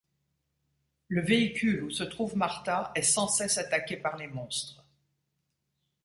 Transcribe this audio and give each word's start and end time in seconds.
Le 1.09 1.21
véhicule 1.21 1.83
où 1.83 1.91
se 1.91 2.01
trouve 2.03 2.35
Martha 2.35 2.91
est 2.95 3.03
sans 3.03 3.27
cesse 3.27 3.59
attaqué 3.59 3.97
par 3.97 4.17
les 4.17 4.25
monstres. 4.25 4.83